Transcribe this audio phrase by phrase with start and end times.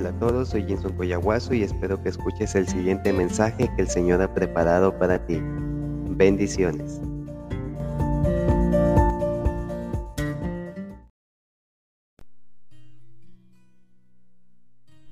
[0.00, 3.88] Hola a todos, soy Jinson Coyahuaso y espero que escuches el siguiente mensaje que el
[3.88, 5.38] Señor ha preparado para ti.
[5.42, 7.02] Bendiciones.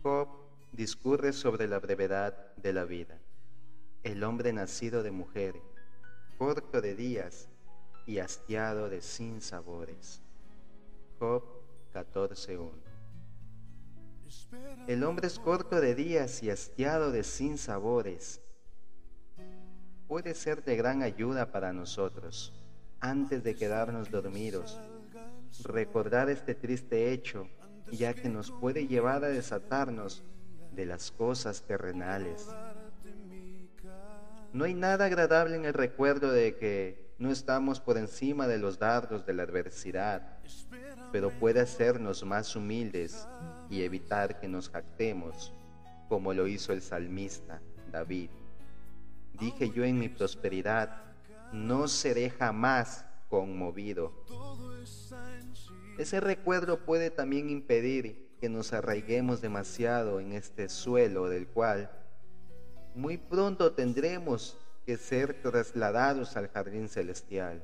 [0.03, 0.29] Job
[0.73, 3.19] discurre sobre la brevedad de la vida.
[4.05, 5.57] El hombre nacido de mujer,
[6.39, 7.51] corto de días
[8.07, 10.23] y hastiado de sinsabores.
[11.19, 11.43] Job
[11.93, 12.88] 14.1
[14.87, 18.41] el hombre es corto de días y hastiado de sinsabores.
[20.07, 22.55] Puede ser de gran ayuda para nosotros,
[23.01, 24.81] antes de quedarnos dormidos,
[25.65, 27.49] recordar este triste hecho,
[27.93, 30.23] ya que nos puede llevar a desatarnos
[30.73, 32.49] de las cosas terrenales.
[34.53, 38.79] No hay nada agradable en el recuerdo de que no estamos por encima de los
[38.79, 40.38] dardos de la adversidad,
[41.13, 43.27] pero puede hacernos más humildes
[43.71, 45.53] y evitar que nos jactemos,
[46.09, 48.31] como lo hizo el salmista David.
[49.39, 51.03] Dije yo en mi prosperidad,
[51.53, 54.13] no seré jamás conmovido.
[55.99, 61.91] Ese recuerdo puede también impedir que nos arraiguemos demasiado en este suelo del cual
[62.95, 67.63] muy pronto tendremos que ser trasladados al jardín celestial.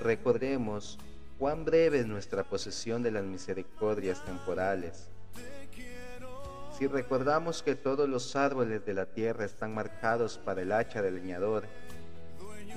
[0.00, 0.98] Recordemos
[1.38, 5.08] cuán breve es nuestra posesión de las misericordias temporales.
[6.78, 11.16] Si recordamos que todos los árboles de la tierra están marcados para el hacha del
[11.16, 11.64] leñador,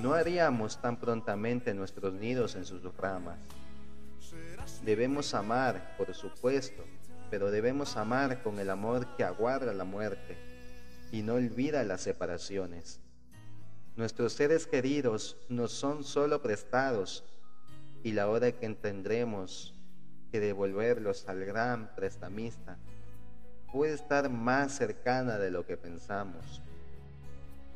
[0.00, 3.38] no haríamos tan prontamente nuestros nidos en sus ramas.
[4.82, 6.84] Debemos amar, por supuesto,
[7.30, 10.36] pero debemos amar con el amor que aguarda la muerte
[11.10, 13.00] y no olvida las separaciones.
[13.96, 17.22] Nuestros seres queridos no son solo prestados,
[18.02, 19.74] y la hora que tendremos
[20.32, 22.76] que devolverlos al gran prestamista
[23.72, 26.60] puede estar más cercana de lo que pensamos.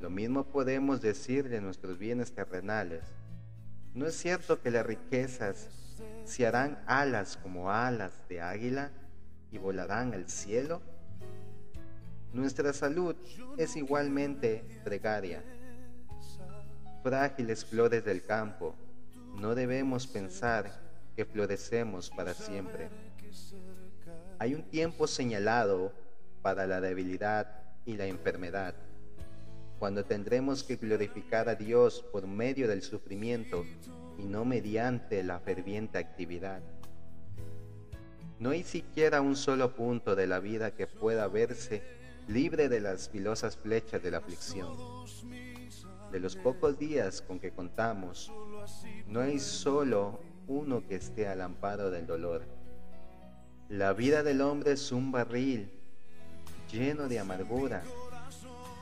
[0.01, 3.05] Lo mismo podemos decir de nuestros bienes terrenales.
[3.95, 5.69] ¿No es cierto que las riquezas
[6.25, 8.91] se harán alas como alas de águila
[9.53, 10.83] y volarán al cielo?
[12.33, 13.15] Nuestra salud
[13.57, 15.43] es igualmente precaria.
[17.03, 18.75] Frágiles flores del campo
[19.37, 20.81] no debemos pensar
[21.15, 22.89] que florecemos para siempre.
[24.41, 25.93] Hay un tiempo señalado
[26.43, 28.75] para la debilidad y la enfermedad,
[29.79, 33.65] cuando tendremos que glorificar a Dios por medio del sufrimiento
[34.19, 36.61] y no mediante la ferviente actividad.
[38.41, 41.83] No hay siquiera un solo punto de la vida que pueda verse
[42.27, 44.77] libre de las filosas flechas de la aflicción.
[46.13, 48.33] De los pocos días con que contamos,
[49.07, 52.47] no hay solo uno que esté al amparo del dolor.
[53.69, 55.71] La vida del hombre es un barril
[56.73, 57.83] lleno de amargura.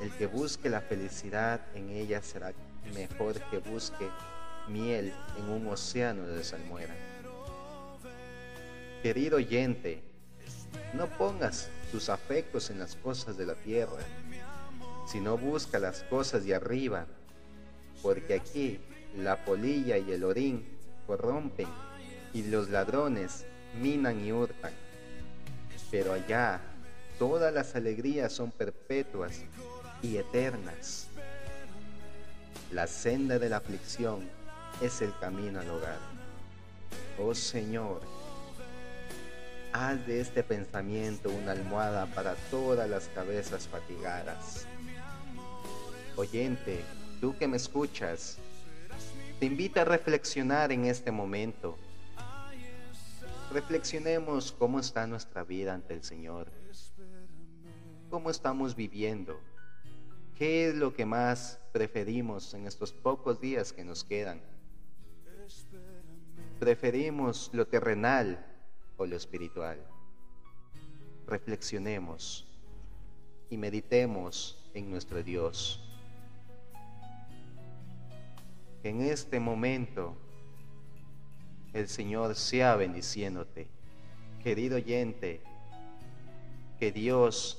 [0.00, 2.52] El que busque la felicidad en ella será
[2.94, 4.08] mejor que busque
[4.68, 6.94] miel en un océano de salmuera.
[9.02, 10.02] Querido oyente,
[10.94, 13.98] no pongas tus afectos en las cosas de la tierra,
[15.06, 17.06] sino busca las cosas de arriba,
[18.02, 18.80] porque aquí
[19.16, 20.66] la polilla y el orín
[21.06, 21.68] corrompen
[22.32, 23.46] y los ladrones
[23.80, 24.72] minan y hurtan.
[25.90, 26.60] Pero allá
[27.18, 29.42] todas las alegrías son perpetuas
[30.02, 31.06] y eternas.
[32.72, 34.28] La senda de la aflicción
[34.82, 35.98] es el camino al hogar.
[37.18, 38.02] Oh Señor,
[39.72, 44.66] haz de este pensamiento una almohada para todas las cabezas fatigadas.
[46.18, 46.82] Oyente,
[47.20, 48.38] tú que me escuchas,
[49.38, 51.76] te invito a reflexionar en este momento.
[53.52, 56.50] Reflexionemos cómo está nuestra vida ante el Señor.
[58.08, 59.38] ¿Cómo estamos viviendo?
[60.36, 64.40] ¿Qué es lo que más preferimos en estos pocos días que nos quedan?
[66.58, 68.42] ¿Preferimos lo terrenal
[68.96, 69.78] o lo espiritual?
[71.26, 72.46] Reflexionemos
[73.50, 75.85] y meditemos en nuestro Dios
[78.88, 80.16] en este momento
[81.72, 83.68] el Señor sea bendiciéndote.
[84.42, 85.40] Querido oyente,
[86.78, 87.58] que Dios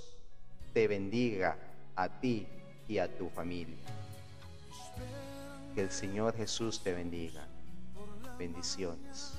[0.74, 1.58] te bendiga
[1.96, 2.48] a ti
[2.88, 3.76] y a tu familia.
[5.76, 7.46] Que el Señor Jesús te bendiga.
[8.38, 9.37] Bendiciones.